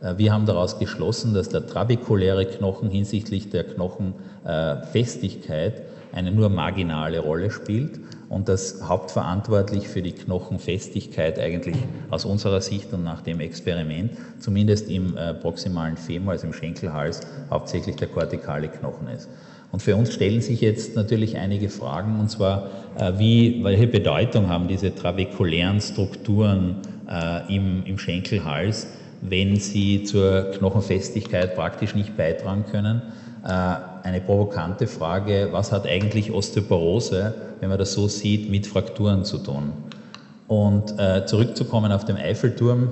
äh, 0.00 0.14
wir 0.16 0.32
haben 0.32 0.46
daraus 0.46 0.78
geschlossen, 0.78 1.34
dass 1.34 1.48
der 1.48 1.66
trabekuläre 1.66 2.46
Knochen 2.46 2.90
hinsichtlich 2.90 3.50
der 3.50 3.64
Knochenfestigkeit 3.64 5.82
eine 6.12 6.30
nur 6.30 6.48
marginale 6.48 7.20
Rolle 7.20 7.50
spielt 7.50 8.00
und 8.28 8.48
dass 8.48 8.88
hauptverantwortlich 8.88 9.88
für 9.88 10.02
die 10.02 10.12
Knochenfestigkeit 10.12 11.38
eigentlich 11.38 11.76
aus 12.10 12.24
unserer 12.24 12.60
Sicht 12.60 12.92
und 12.92 13.04
nach 13.04 13.22
dem 13.22 13.40
Experiment, 13.40 14.12
zumindest 14.38 14.90
im 14.90 15.16
äh, 15.16 15.34
proximalen 15.34 15.96
Femur, 15.96 16.32
also 16.32 16.46
im 16.46 16.52
Schenkelhals, 16.52 17.20
hauptsächlich 17.50 17.96
der 17.96 18.08
kortikale 18.08 18.68
Knochen 18.68 19.08
ist. 19.08 19.28
Und 19.70 19.80
für 19.80 19.96
uns 19.96 20.12
stellen 20.12 20.42
sich 20.42 20.60
jetzt 20.60 20.96
natürlich 20.96 21.38
einige 21.38 21.70
Fragen, 21.70 22.20
und 22.20 22.30
zwar, 22.30 22.68
äh, 22.98 23.12
wie, 23.18 23.64
welche 23.64 23.86
Bedeutung 23.86 24.48
haben 24.48 24.68
diese 24.68 24.94
travekulären 24.94 25.80
Strukturen 25.80 26.76
äh, 27.08 27.54
im, 27.54 27.84
im 27.86 27.98
Schenkelhals 27.98 28.86
wenn 29.22 29.56
sie 29.56 30.02
zur 30.02 30.50
Knochenfestigkeit 30.50 31.54
praktisch 31.54 31.94
nicht 31.94 32.16
beitragen 32.16 32.64
können. 32.70 33.02
Äh, 33.44 33.76
eine 34.02 34.20
provokante 34.20 34.86
Frage, 34.86 35.48
was 35.52 35.72
hat 35.72 35.86
eigentlich 35.86 36.32
Osteoporose, 36.32 37.34
wenn 37.60 37.68
man 37.68 37.78
das 37.78 37.92
so 37.92 38.08
sieht, 38.08 38.50
mit 38.50 38.66
Frakturen 38.66 39.24
zu 39.24 39.38
tun? 39.38 39.72
Und 40.48 40.98
äh, 40.98 41.24
zurückzukommen 41.24 41.92
auf 41.92 42.04
den 42.04 42.16
Eiffelturm, 42.16 42.90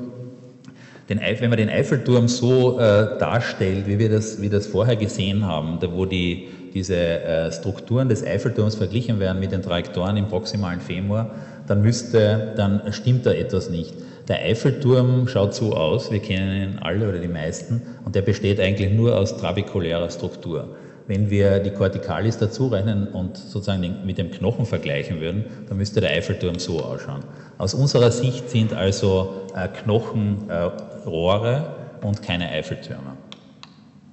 den 1.08 1.18
Eif 1.18 1.40
wenn 1.40 1.50
man 1.50 1.58
den 1.58 1.68
Eiffelturm 1.68 2.28
so 2.28 2.78
äh, 2.78 3.18
darstellt, 3.18 3.86
wie 3.86 3.98
wir 3.98 4.08
das, 4.08 4.40
wie 4.40 4.48
das 4.48 4.68
vorher 4.68 4.94
gesehen 4.94 5.44
haben, 5.44 5.78
da 5.80 5.92
wo 5.92 6.06
die, 6.06 6.48
diese 6.72 6.96
äh, 6.96 7.50
Strukturen 7.50 8.08
des 8.08 8.24
Eiffelturms 8.24 8.76
verglichen 8.76 9.18
werden 9.18 9.40
mit 9.40 9.50
den 9.50 9.60
Trajektoren 9.60 10.16
im 10.16 10.28
proximalen 10.28 10.80
Femur, 10.80 11.32
dann 11.66 11.82
müsste, 11.82 12.52
dann 12.56 12.92
stimmt 12.92 13.26
da 13.26 13.32
etwas 13.32 13.70
nicht. 13.70 13.94
Der 14.28 14.38
Eiffelturm 14.38 15.26
schaut 15.26 15.54
so 15.54 15.74
aus, 15.74 16.12
wir 16.12 16.20
kennen 16.20 16.74
ihn 16.74 16.78
alle 16.80 17.08
oder 17.08 17.18
die 17.18 17.26
meisten, 17.26 17.82
und 18.04 18.14
der 18.14 18.22
besteht 18.22 18.60
eigentlich 18.60 18.92
nur 18.92 19.18
aus 19.18 19.36
trabekulärer 19.36 20.10
Struktur. 20.10 20.76
Wenn 21.06 21.30
wir 21.30 21.58
die 21.58 21.70
Corticalis 21.70 22.38
dazu 22.38 22.68
rechnen 22.68 23.08
und 23.08 23.36
sozusagen 23.36 24.04
mit 24.04 24.18
dem 24.18 24.30
Knochen 24.30 24.66
vergleichen 24.66 25.20
würden, 25.20 25.44
dann 25.68 25.76
müsste 25.76 26.00
der 26.00 26.10
Eiffelturm 26.10 26.58
so 26.58 26.80
ausschauen. 26.80 27.24
Aus 27.58 27.74
unserer 27.74 28.10
Sicht 28.10 28.48
sind 28.48 28.72
also 28.72 29.46
äh, 29.54 29.68
Knochen 29.68 30.48
äh, 30.48 30.70
Rohre 31.06 31.74
und 32.02 32.22
keine 32.22 32.48
Eiffeltürme. 32.48 33.16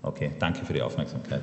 Okay, 0.01 0.31
danke 0.39 0.65
für 0.65 0.73
die 0.73 0.81
Aufmerksamkeit. 0.81 1.41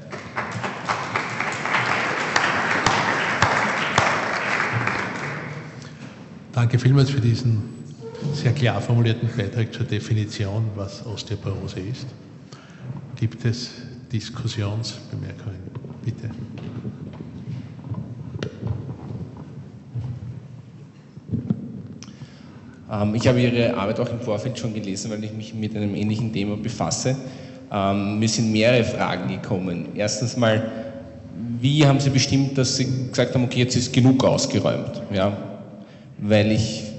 Danke 6.52 6.78
vielmals 6.78 7.10
für 7.10 7.20
diesen 7.20 7.62
sehr 8.32 8.52
klar 8.52 8.80
formulierten 8.80 9.28
Beitrag 9.36 9.72
zur 9.74 9.86
Definition, 9.86 10.70
was 10.76 11.04
Osteoporose 11.04 11.80
ist. 11.80 12.06
Gibt 13.16 13.44
es 13.44 13.70
Diskussionsbemerkungen? 14.14 15.58
Bitte. 16.04 16.30
Ähm, 22.92 23.14
ich 23.16 23.26
habe 23.26 23.40
Ihre 23.40 23.76
Arbeit 23.76 23.98
auch 23.98 24.08
im 24.10 24.20
Vorfeld 24.20 24.56
schon 24.56 24.72
gelesen, 24.72 25.10
weil 25.10 25.24
ich 25.24 25.32
mich 25.32 25.52
mit 25.52 25.76
einem 25.76 25.96
ähnlichen 25.96 26.32
Thema 26.32 26.56
befasse. 26.56 27.16
Ähm, 27.72 28.20
mir 28.20 28.28
sind 28.28 28.52
mehrere 28.52 28.84
Fragen 28.84 29.28
gekommen. 29.28 29.88
Erstens 29.96 30.36
mal, 30.36 30.70
wie 31.60 31.84
haben 31.84 31.98
Sie 31.98 32.10
bestimmt, 32.10 32.56
dass 32.56 32.76
Sie 32.76 33.08
gesagt 33.08 33.34
haben, 33.34 33.42
okay, 33.42 33.60
jetzt 33.60 33.74
ist 33.74 33.92
genug 33.92 34.22
ausgeräumt? 34.22 35.02
Ja, 35.12 35.36
weil 36.18 36.52
ich 36.52 36.93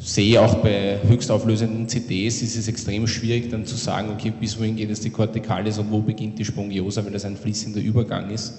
sehe 0.00 0.40
auch 0.40 0.56
bei 0.56 0.98
höchstauflösenden 1.06 1.86
CDs 1.86 2.40
ist 2.40 2.56
es 2.56 2.68
extrem 2.68 3.06
schwierig 3.06 3.50
dann 3.50 3.66
zu 3.66 3.76
sagen, 3.76 4.08
okay, 4.10 4.32
bis 4.38 4.58
wohin 4.58 4.76
geht 4.76 4.90
es 4.90 5.00
die 5.00 5.10
Corticalis 5.10 5.78
und 5.78 5.90
wo 5.90 6.00
beginnt 6.00 6.38
die 6.38 6.44
Spongiose, 6.44 7.04
weil 7.04 7.12
das 7.12 7.26
ein 7.26 7.36
fließender 7.36 7.80
Übergang 7.80 8.30
ist. 8.30 8.54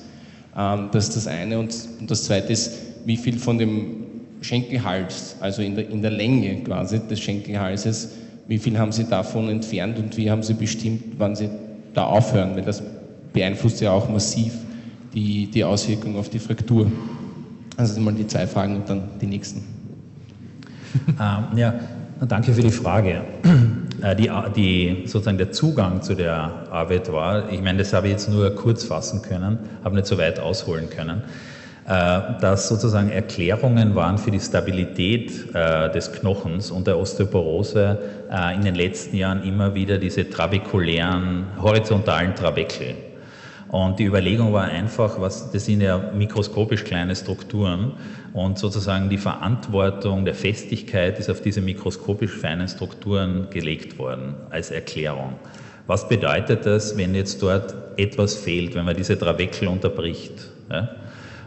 Ähm, 0.55 0.89
das 0.91 1.07
ist 1.07 1.17
das 1.17 1.27
eine. 1.27 1.57
Und, 1.57 1.75
das 2.07 2.25
zweite 2.25 2.53
ist, 2.53 2.73
wie 3.05 3.17
viel 3.17 3.39
von 3.39 3.57
dem 3.57 4.05
Schenkelhals, 4.41 5.35
also 5.39 5.63
in 5.63 5.75
der, 5.75 5.89
in 5.89 6.01
der 6.01 6.11
Länge 6.11 6.57
quasi 6.63 6.99
des 6.99 7.19
Schenkelhalses, 7.19 8.09
wie 8.47 8.59
viel 8.59 8.77
haben 8.77 8.91
Sie 8.91 9.05
davon 9.05 9.49
entfernt 9.49 9.97
und 9.97 10.15
wie 10.17 10.29
haben 10.29 10.43
Sie 10.43 10.53
bestimmt, 10.53 11.03
wann 11.17 11.35
Sie 11.35 11.49
da 11.93 12.05
aufhören, 12.05 12.55
weil 12.55 12.63
das 12.63 12.83
beeinflusst 13.33 13.81
ja 13.81 13.91
auch 13.91 14.09
massiv 14.09 14.53
die, 15.13 15.47
die 15.47 15.63
Auswirkung 15.63 16.17
auf 16.17 16.29
die 16.29 16.39
Fraktur. 16.39 16.91
Also 17.77 17.99
mal 17.99 18.13
die 18.13 18.27
zwei 18.27 18.45
Fragen 18.45 18.75
und 18.75 18.89
dann 18.89 19.09
die 19.19 19.25
nächsten. 19.25 19.80
Ähm, 21.19 21.57
ja, 21.57 21.73
danke 22.27 22.53
für 22.53 22.61
die 22.61 22.71
Frage. 22.71 23.21
Äh, 24.01 24.15
die, 24.15 24.31
die, 24.55 25.03
sozusagen 25.05 25.37
der 25.37 25.51
Zugang 25.51 26.01
zu 26.01 26.15
der 26.15 26.51
Arbeit 26.71 27.11
war, 27.11 27.51
ich 27.51 27.61
meine, 27.61 27.77
das 27.79 27.93
habe 27.93 28.07
ich 28.07 28.13
jetzt 28.13 28.29
nur 28.29 28.49
kurz 28.55 28.83
fassen 28.83 29.21
können, 29.21 29.59
habe 29.83 29.95
nicht 29.95 30.07
so 30.07 30.17
weit 30.17 30.39
ausholen 30.39 30.89
können, 30.89 31.21
äh, 31.87 32.19
dass 32.41 32.67
sozusagen 32.67 33.11
Erklärungen 33.11 33.93
waren 33.93 34.17
für 34.17 34.31
die 34.31 34.39
Stabilität 34.39 35.53
äh, 35.53 35.91
des 35.91 36.11
Knochens 36.13 36.71
und 36.71 36.87
der 36.87 36.97
Osteoporose 36.97 37.99
in 38.55 38.61
den 38.61 38.75
letzten 38.75 39.17
Jahren 39.17 39.43
immer 39.43 39.75
wieder 39.75 39.97
diese 39.97 40.27
trabekulären, 40.29 41.45
horizontalen 41.61 42.33
Trabekel 42.33 42.95
und 43.71 43.99
die 43.99 44.03
Überlegung 44.03 44.51
war 44.51 44.65
einfach, 44.65 45.19
was, 45.21 45.49
das 45.51 45.65
sind 45.65 45.79
ja 45.79 46.11
mikroskopisch 46.13 46.83
kleine 46.83 47.15
Strukturen 47.15 47.93
und 48.33 48.57
sozusagen 48.59 49.09
die 49.09 49.17
Verantwortung 49.17 50.25
der 50.25 50.35
Festigkeit 50.35 51.17
ist 51.19 51.29
auf 51.29 51.41
diese 51.41 51.61
mikroskopisch 51.61 52.31
feinen 52.31 52.67
Strukturen 52.67 53.47
gelegt 53.49 53.97
worden 53.97 54.35
als 54.49 54.71
Erklärung. 54.71 55.35
Was 55.87 56.09
bedeutet 56.09 56.65
das, 56.65 56.97
wenn 56.97 57.15
jetzt 57.15 57.41
dort 57.41 57.73
etwas 57.97 58.35
fehlt, 58.35 58.75
wenn 58.75 58.83
man 58.83 58.95
diese 58.95 59.17
Trabekel 59.17 59.69
unterbricht? 59.69 60.49
Ja? 60.69 60.89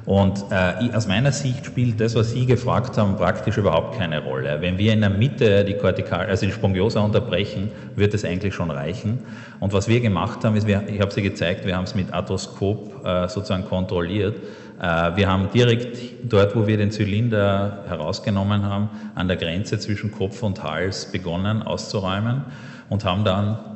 Und 0.07 0.45
äh, 0.51 0.91
aus 0.95 1.07
meiner 1.07 1.33
Sicht 1.33 1.65
spielt 1.65 1.99
das, 1.99 2.15
was 2.15 2.33
Sie 2.33 2.45
gefragt 2.45 2.99
haben, 2.99 3.17
praktisch 3.17 3.57
überhaupt 3.57 3.99
keine 3.99 4.23
Rolle. 4.23 4.61
Wenn 4.61 4.77
wir 4.77 4.93
in 4.93 5.01
der 5.01 5.09
Mitte 5.09 5.65
die 5.65 5.75
Kortikal, 5.75 6.27
also 6.27 6.45
die 6.45 6.53
Spongiosa 6.53 7.01
unterbrechen, 7.01 7.71
wird 7.97 8.13
es 8.13 8.25
eigentlich 8.25 8.55
schon 8.55 8.71
reichen. 8.71 9.21
Und 9.61 9.73
was 9.73 9.89
wir 9.89 10.01
gemacht 10.01 10.45
haben, 10.45 10.57
ist, 10.57 10.67
wir, 10.67 10.83
ich 10.89 11.01
habe 11.01 11.11
Sie 11.11 11.23
gezeigt, 11.23 11.65
wir 11.65 11.75
haben 11.75 11.85
es 11.85 11.95
mit 11.95 12.13
Arthroskop 12.13 13.03
äh, 13.05 13.29
sozusagen 13.29 13.65
kontrolliert. 13.65 14.37
Äh, 14.79 15.17
wir 15.17 15.27
haben 15.27 15.49
direkt 15.55 15.97
dort, 16.25 16.55
wo 16.55 16.67
wir 16.67 16.77
den 16.77 16.91
Zylinder 16.91 17.85
herausgenommen 17.89 18.63
haben, 18.63 18.91
an 19.15 19.27
der 19.27 19.39
Grenze 19.39 19.79
zwischen 19.79 20.13
Kopf 20.13 20.43
und 20.43 20.63
Hals 20.63 21.11
begonnen 21.13 21.63
auszuräumen 21.63 22.45
und 22.91 23.07
haben 23.07 23.25
dann 23.25 23.74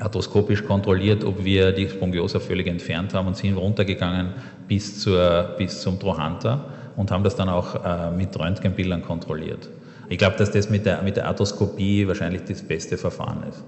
arthroskopisch 0.00 0.64
kontrolliert, 0.64 1.24
ob 1.24 1.44
wir 1.44 1.72
die 1.72 1.88
Spongiosa 1.88 2.40
völlig 2.40 2.66
entfernt 2.66 3.14
haben 3.14 3.28
und 3.28 3.36
sind 3.36 3.56
runtergegangen 3.56 4.34
bis, 4.66 5.00
zur, 5.00 5.54
bis 5.56 5.80
zum 5.80 6.00
Trochanter 6.00 6.64
und 6.96 7.10
haben 7.10 7.24
das 7.24 7.36
dann 7.36 7.48
auch 7.48 7.74
äh, 7.84 8.10
mit 8.10 8.38
Röntgenbildern 8.38 9.02
kontrolliert. 9.02 9.68
Ich 10.08 10.18
glaube, 10.18 10.36
dass 10.36 10.50
das 10.50 10.68
mit 10.68 10.86
der, 10.86 11.02
mit 11.02 11.16
der 11.16 11.26
Arthroskopie 11.26 12.06
wahrscheinlich 12.06 12.42
das 12.44 12.62
beste 12.62 12.98
Verfahren 12.98 13.44
ist. 13.48 13.62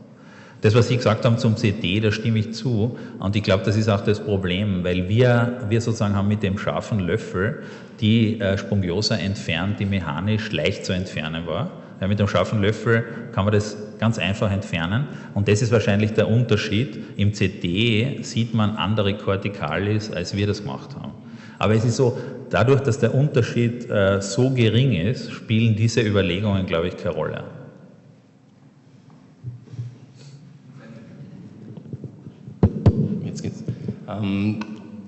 Das, 0.62 0.74
was 0.74 0.88
Sie 0.88 0.96
gesagt 0.96 1.24
haben 1.24 1.38
zum 1.38 1.56
CD, 1.56 2.00
da 2.00 2.10
stimme 2.10 2.38
ich 2.38 2.54
zu. 2.54 2.96
Und 3.18 3.36
ich 3.36 3.42
glaube, 3.42 3.62
das 3.64 3.76
ist 3.76 3.88
auch 3.88 4.00
das 4.00 4.20
Problem, 4.20 4.84
weil 4.84 5.08
wir, 5.08 5.60
wir 5.68 5.80
sozusagen 5.80 6.16
haben 6.16 6.28
mit 6.28 6.42
dem 6.42 6.58
scharfen 6.58 7.00
Löffel 7.00 7.62
die 8.00 8.40
äh, 8.40 8.56
Spongiosa 8.56 9.16
entfernt, 9.16 9.80
die 9.80 9.84
mechanisch 9.84 10.50
leicht 10.52 10.84
zu 10.84 10.92
entfernen 10.92 11.46
war. 11.46 11.70
Ja, 12.00 12.08
mit 12.08 12.18
dem 12.18 12.28
scharfen 12.28 12.60
Löffel 12.60 13.04
kann 13.32 13.44
man 13.44 13.54
das 13.54 13.76
ganz 13.98 14.18
einfach 14.18 14.50
entfernen. 14.52 15.08
Und 15.34 15.48
das 15.48 15.62
ist 15.62 15.72
wahrscheinlich 15.72 16.12
der 16.12 16.28
Unterschied. 16.28 16.98
Im 17.16 17.32
CD 17.32 18.22
sieht 18.22 18.54
man 18.54 18.76
andere 18.76 19.16
Corticalis, 19.16 20.10
als 20.10 20.36
wir 20.36 20.46
das 20.46 20.62
gemacht 20.62 20.94
haben. 20.94 21.12
Aber 21.58 21.74
es 21.74 21.84
ist 21.84 21.96
so, 21.96 22.18
dadurch, 22.50 22.80
dass 22.80 22.98
der 22.98 23.14
Unterschied 23.14 23.88
äh, 23.88 24.20
so 24.20 24.50
gering 24.50 24.92
ist, 24.92 25.32
spielen 25.32 25.74
diese 25.74 26.02
Überlegungen, 26.02 26.66
glaube 26.66 26.88
ich, 26.88 26.96
keine 26.96 27.14
Rolle. 27.14 27.44
Jetzt 33.24 33.42
geht's. 33.42 33.64
Ähm, 34.08 34.60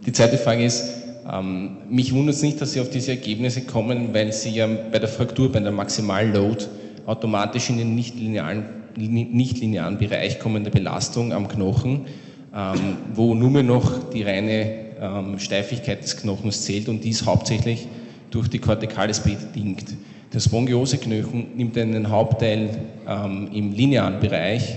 die 0.06 0.12
zweite 0.12 0.38
Frage 0.38 0.64
ist, 0.64 0.84
ähm, 1.30 1.76
mich 1.90 2.14
wundert 2.14 2.36
es 2.36 2.42
nicht, 2.42 2.60
dass 2.60 2.72
Sie 2.72 2.80
auf 2.80 2.88
diese 2.88 3.10
Ergebnisse 3.10 3.66
kommen, 3.66 4.14
weil 4.14 4.32
Sie 4.32 4.50
ja 4.50 4.66
bei 4.66 4.98
der 4.98 5.08
Fraktur, 5.08 5.52
bei 5.52 5.60
der 5.60 5.72
Maximalload 5.72 6.64
automatisch 7.08 7.70
in 7.70 7.78
den 7.78 7.94
nichtlinearen 7.94 8.64
nichtlinearen 8.96 9.96
Bereich 9.96 10.38
kommende 10.40 10.70
Belastung 10.70 11.32
am 11.32 11.46
Knochen, 11.46 12.06
ähm, 12.54 12.96
wo 13.14 13.34
nur 13.34 13.50
mehr 13.50 13.62
noch 13.62 14.10
die 14.10 14.22
reine 14.22 14.74
ähm, 15.00 15.38
Steifigkeit 15.38 16.02
des 16.02 16.16
Knochens 16.16 16.62
zählt 16.62 16.88
und 16.88 17.04
dies 17.04 17.24
hauptsächlich 17.24 17.86
durch 18.30 18.48
die 18.48 18.58
Corticalis 18.58 19.20
bedingt. 19.20 19.94
Der 20.32 20.40
Spongiose-Knochen 20.40 21.56
nimmt 21.56 21.78
einen 21.78 22.10
Hauptteil 22.10 22.70
ähm, 23.06 23.48
im 23.52 23.72
linearen 23.72 24.18
Bereich 24.20 24.76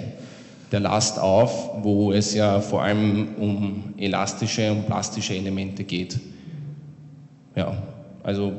der 0.72 0.82
Last 0.82 1.20
auf, 1.20 1.84
wo 1.84 2.14
es 2.14 2.34
ja 2.34 2.62
vor 2.62 2.84
allem 2.84 3.30
um 3.40 3.94
elastische 3.98 4.72
und 4.72 4.86
plastische 4.86 5.36
Elemente 5.36 5.84
geht. 5.84 6.20
Ja, 7.56 7.76
also 8.24 8.54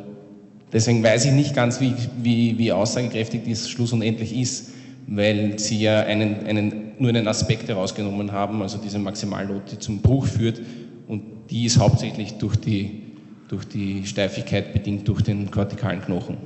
deswegen 0.72 1.02
weiß 1.02 1.24
ich 1.26 1.32
nicht 1.32 1.54
ganz, 1.54 1.80
wie, 1.80 1.94
wie, 2.22 2.58
wie 2.58 2.72
aussagekräftig 2.72 3.42
dies 3.44 3.68
schlussendlich 3.68 4.36
ist 4.36 4.72
weil 5.06 5.58
sie 5.58 5.80
ja 5.80 6.00
einen, 6.00 6.46
einen, 6.46 6.92
nur 6.98 7.10
einen 7.10 7.28
Aspekt 7.28 7.68
herausgenommen 7.68 8.32
haben, 8.32 8.62
also 8.62 8.78
diese 8.78 8.98
Maximalnot, 8.98 9.70
die 9.70 9.78
zum 9.78 10.00
Bruch 10.00 10.26
führt 10.26 10.60
und 11.08 11.22
die 11.50 11.66
ist 11.66 11.78
hauptsächlich 11.78 12.34
durch 12.34 12.56
die, 12.56 13.02
durch 13.48 13.66
die 13.66 14.06
Steifigkeit 14.06 14.72
bedingt 14.72 15.06
durch 15.08 15.22
den 15.22 15.50
kortikalen 15.50 16.00
Knochen. 16.00 16.36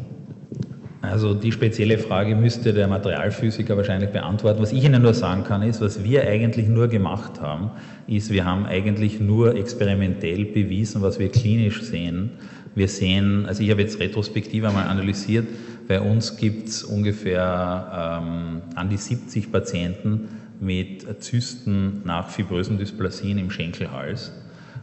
Also 1.02 1.34
die 1.34 1.52
spezielle 1.52 1.98
Frage 1.98 2.34
müsste 2.34 2.72
der 2.72 2.88
Materialphysiker 2.88 3.76
wahrscheinlich 3.76 4.10
beantworten. 4.10 4.60
Was 4.60 4.72
ich 4.72 4.82
Ihnen 4.82 5.02
nur 5.02 5.14
sagen 5.14 5.44
kann, 5.44 5.62
ist, 5.62 5.80
was 5.80 6.02
wir 6.02 6.26
eigentlich 6.26 6.66
nur 6.66 6.88
gemacht 6.88 7.40
haben, 7.40 7.70
ist, 8.08 8.32
wir 8.32 8.44
haben 8.44 8.66
eigentlich 8.66 9.20
nur 9.20 9.54
experimentell 9.54 10.46
bewiesen, 10.46 11.02
was 11.02 11.20
wir 11.20 11.28
klinisch 11.28 11.82
sehen. 11.82 12.30
Wir 12.76 12.88
sehen, 12.88 13.46
also 13.46 13.62
ich 13.62 13.70
habe 13.70 13.80
jetzt 13.80 13.98
retrospektiv 13.98 14.64
einmal 14.64 14.86
analysiert, 14.86 15.46
bei 15.88 15.98
uns 15.98 16.36
gibt 16.36 16.68
es 16.68 16.84
ungefähr 16.84 18.20
ähm, 18.22 18.60
an 18.74 18.90
die 18.90 18.98
70 18.98 19.50
Patienten 19.50 20.28
mit 20.60 21.22
Zysten 21.22 22.02
nach 22.04 22.28
fibrösen 22.28 22.76
Dysplasien 22.76 23.38
im 23.38 23.50
Schenkelhals. 23.50 24.30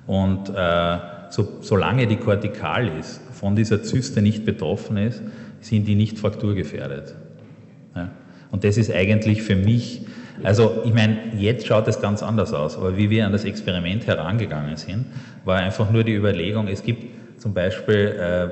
Und 0.07 0.49
äh, 0.49 0.97
so, 1.29 1.59
solange 1.61 2.07
die 2.07 2.15
kortikal 2.15 2.87
ist, 2.99 3.21
von 3.31 3.55
dieser 3.55 3.83
Zyste 3.83 4.23
nicht 4.23 4.43
betroffen 4.43 4.97
ist, 4.97 5.21
sind 5.61 5.87
die 5.87 5.95
nicht 5.95 6.17
frakturgefährdet. 6.17 7.13
Ja. 7.95 8.09
Und 8.51 8.63
das 8.63 8.77
ist 8.77 8.91
eigentlich 8.91 9.43
für 9.43 9.55
mich, 9.55 10.01
also 10.41 10.81
ich 10.83 10.93
meine, 10.95 11.17
jetzt 11.37 11.67
schaut 11.67 11.87
es 11.87 12.01
ganz 12.01 12.23
anders 12.23 12.53
aus, 12.53 12.75
aber 12.75 12.97
wie 12.97 13.11
wir 13.11 13.27
an 13.27 13.31
das 13.31 13.43
Experiment 13.43 14.07
herangegangen 14.07 14.77
sind, 14.77 15.05
war 15.45 15.57
einfach 15.57 15.91
nur 15.91 16.03
die 16.03 16.15
Überlegung, 16.15 16.67
es 16.67 16.81
gibt 16.81 17.22
zum 17.43 17.53
Beispiel 17.53 18.15
äh, 18.17 18.47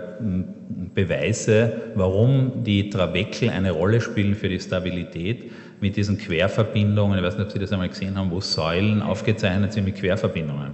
Beweise, 0.94 1.72
warum 1.96 2.66
die 2.66 2.90
Trabekel 2.90 3.50
eine 3.50 3.72
Rolle 3.72 4.02
spielen 4.02 4.36
für 4.36 4.50
die 4.50 4.60
Stabilität 4.60 5.50
mit 5.80 5.96
diesen 5.96 6.18
Querverbindungen, 6.18 7.18
ich 7.18 7.24
weiß 7.24 7.38
nicht, 7.38 7.46
ob 7.46 7.52
Sie 7.54 7.60
das 7.60 7.72
einmal 7.72 7.88
gesehen 7.88 8.18
haben, 8.18 8.30
wo 8.30 8.42
Säulen 8.42 9.02
aufgezeichnet 9.02 9.72
sind 9.72 9.86
mit 9.86 9.96
Querverbindungen. 9.96 10.72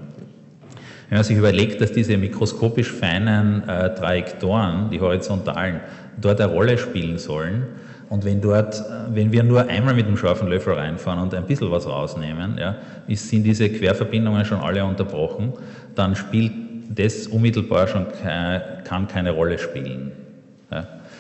Wenn 1.10 1.18
man 1.20 1.24
sich 1.24 1.38
überlegt, 1.38 1.80
dass 1.80 1.92
diese 1.92 2.18
mikroskopisch 2.18 2.92
feinen 2.92 3.70
äh, 3.70 3.94
Trajektoren, 3.94 4.90
die 4.90 5.00
horizontalen, 5.00 5.82
dort 6.20 6.42
eine 6.42 6.52
Rolle 6.52 6.80
spielen 6.80 7.20
sollen, 7.20 7.68
und 8.10 8.26
wenn 8.26 8.42
dort, 8.42 8.84
wenn 9.10 9.32
wir 9.32 9.44
nur 9.44 9.68
einmal 9.68 9.94
mit 9.94 10.08
dem 10.08 10.18
scharfen 10.18 10.48
Löffel 10.48 10.74
reinfahren 10.74 11.20
und 11.20 11.36
ein 11.36 11.46
bisschen 11.46 11.70
was 11.70 11.86
rausnehmen, 11.86 12.58
ja, 12.58 12.78
sind 13.10 13.44
diese 13.44 13.70
Querverbindungen 13.70 14.44
schon 14.46 14.60
alle 14.60 14.84
unterbrochen, 14.86 15.54
dann 15.94 16.16
spielt 16.16 16.67
das 16.90 17.28
unmittelbar 17.28 17.88
schon 17.88 18.06
kann 18.84 19.08
keine 19.08 19.32
Rolle 19.32 19.58
spielen. 19.58 20.12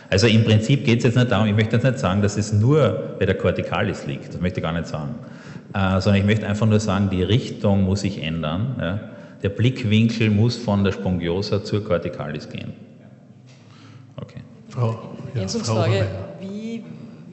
Also 0.09 0.27
im 0.27 0.43
Prinzip 0.45 0.85
geht 0.85 0.99
es 0.99 1.05
jetzt 1.05 1.15
nicht 1.15 1.31
darum, 1.31 1.47
ich 1.47 1.55
möchte 1.55 1.75
jetzt 1.75 1.83
nicht 1.83 1.99
sagen, 1.99 2.21
dass 2.21 2.37
es 2.37 2.53
nur 2.53 3.15
bei 3.19 3.25
der 3.25 3.35
Corticalis 3.35 4.05
liegt, 4.05 4.33
das 4.33 4.39
möchte 4.39 4.59
ich 4.59 4.63
gar 4.63 4.71
nicht 4.71 4.87
sagen, 4.87 5.15
äh, 5.73 5.99
sondern 5.99 6.21
ich 6.21 6.25
möchte 6.25 6.47
einfach 6.47 6.65
nur 6.65 6.79
sagen, 6.79 7.09
die 7.09 7.23
Richtung 7.23 7.83
muss 7.83 8.01
sich 8.01 8.23
ändern. 8.23 8.75
Ja. 8.79 8.99
Der 9.43 9.49
Blickwinkel 9.49 10.29
muss 10.29 10.55
von 10.55 10.83
der 10.83 10.93
Spongiosa 10.93 11.63
zur 11.63 11.83
Corticalis 11.83 12.49
gehen. 12.49 12.73
Okay. 14.19 14.39
Frau, 14.69 14.91
ja, 14.91 15.33
Ergänzungsfrage, 15.33 15.91
wie, 15.91 16.26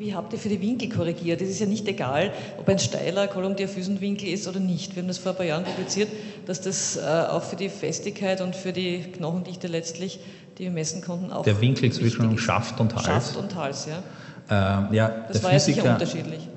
wie 0.04 0.14
habt 0.14 0.34
ihr 0.34 0.38
für 0.38 0.50
die 0.50 0.60
Winkel 0.60 0.90
korrigiert? 0.90 1.40
Es 1.40 1.48
ist 1.48 1.60
ja 1.60 1.66
nicht 1.66 1.88
egal, 1.88 2.30
ob 2.58 2.68
ein 2.68 2.78
steiler 2.78 3.26
Kolumdiaphysenwinkel 3.26 4.28
ist 4.28 4.46
oder 4.46 4.60
nicht. 4.60 4.94
Wir 4.94 5.02
haben 5.02 5.08
das 5.08 5.16
vor 5.16 5.32
ein 5.32 5.36
paar 5.36 5.46
Jahren 5.46 5.64
publiziert, 5.64 6.10
dass 6.44 6.60
das 6.60 6.96
äh, 6.96 7.00
auch 7.00 7.42
für 7.42 7.56
die 7.56 7.70
Festigkeit 7.70 8.42
und 8.42 8.54
für 8.54 8.72
die 8.72 9.00
Knochendichte 9.00 9.66
letztlich, 9.66 10.20
die 10.58 10.64
wir 10.64 10.70
messen 10.72 11.00
konnten, 11.00 11.32
auch 11.32 11.44
Der 11.44 11.58
Winkel 11.60 11.90
zwischen 11.90 12.36
Schaft 12.36 12.80
und 12.80 12.94
Hals. 12.94 13.06
Schaft 13.06 13.36
und 13.36 13.54
Hals, 13.54 13.86
ja. 13.86 14.84
Ähm, 14.88 14.94
ja 14.94 15.08
das 15.28 15.42
war 15.42 15.52
Physiker, 15.52 15.78
ja 15.78 15.82
sicher 15.82 15.92
unterschiedlich. 15.94 16.48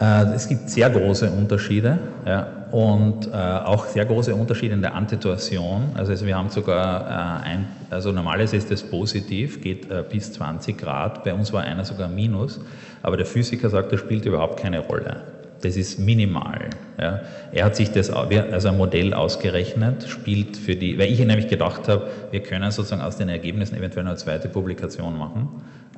Äh, 0.00 0.34
es 0.34 0.48
gibt 0.48 0.68
sehr 0.68 0.90
große 0.90 1.30
Unterschiede 1.30 1.98
ja, 2.26 2.48
und 2.72 3.28
äh, 3.28 3.30
auch 3.30 3.86
sehr 3.86 4.04
große 4.04 4.34
Unterschiede 4.34 4.74
in 4.74 4.82
der 4.82 4.94
Antitorsion. 4.94 5.90
Also, 5.94 6.12
also 6.12 6.26
wir 6.26 6.36
haben 6.36 6.48
sogar 6.48 7.42
äh, 7.42 7.48
ein, 7.48 7.68
also 7.90 8.12
normalerweise 8.12 8.56
ist 8.56 8.70
das 8.70 8.82
positiv, 8.82 9.60
geht 9.60 9.90
äh, 9.90 10.02
bis 10.08 10.32
20 10.32 10.76
Grad. 10.76 11.24
Bei 11.24 11.32
uns 11.32 11.52
war 11.52 11.62
einer 11.62 11.84
sogar 11.84 12.08
minus, 12.08 12.60
aber 13.02 13.16
der 13.16 13.26
Physiker 13.26 13.70
sagt, 13.70 13.92
das 13.92 14.00
spielt 14.00 14.26
überhaupt 14.26 14.60
keine 14.60 14.80
Rolle. 14.80 15.22
Das 15.62 15.76
ist 15.76 15.98
minimal. 15.98 16.70
Ja. 17.00 17.20
Er 17.52 17.64
hat 17.64 17.76
sich 17.76 17.90
das 17.90 18.10
also 18.10 18.68
ein 18.68 18.76
Modell 18.76 19.14
ausgerechnet, 19.14 20.06
spielt 20.08 20.56
für 20.56 20.76
die, 20.76 20.98
weil 20.98 21.10
ich 21.10 21.18
nämlich 21.18 21.48
gedacht 21.48 21.88
habe, 21.88 22.08
wir 22.30 22.42
können 22.42 22.70
sozusagen 22.70 23.02
aus 23.02 23.16
den 23.16 23.28
Ergebnissen 23.28 23.76
eventuell 23.76 24.06
eine 24.06 24.16
zweite 24.16 24.48
Publikation 24.48 25.16
machen, 25.16 25.48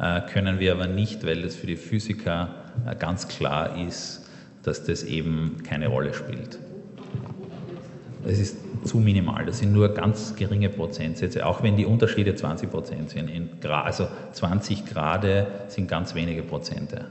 äh, 0.01 0.21
können 0.33 0.61
wir 0.61 0.73
aber 0.73 0.87
nicht, 0.87 1.27
weil 1.27 1.43
das 1.43 1.57
für 1.57 1.67
die 1.67 1.77
Physiker 1.77 2.51
äh, 2.87 2.95
ganz 2.95 3.27
klar 3.27 3.77
ist, 3.85 4.28
dass 4.63 4.85
das 4.85 5.05
eben 5.05 5.57
keine 5.65 5.89
Rolle 5.89 6.15
spielt. 6.15 6.59
Das 8.25 8.39
ist 8.39 8.59
zu 8.85 8.99
minimal, 8.99 9.47
das 9.47 9.59
sind 9.59 9.73
nur 9.73 9.95
ganz 9.95 10.37
geringe 10.37 10.69
Prozentsätze, 10.69 11.47
auch 11.47 11.63
wenn 11.63 11.77
die 11.77 11.87
Unterschiede 11.87 12.35
20 12.35 12.71
Prozent 12.71 13.11
sind. 13.11 13.29
In, 13.29 13.51
also 13.71 14.09
20 14.33 14.87
Grad 14.87 15.25
sind 15.71 15.89
ganz 15.89 16.15
wenige 16.15 16.43
Prozente. 16.43 17.07